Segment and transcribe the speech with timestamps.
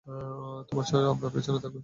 [0.07, 1.73] তোরা আমার পেছনেই থাক।